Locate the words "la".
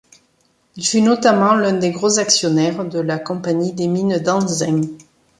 2.99-3.19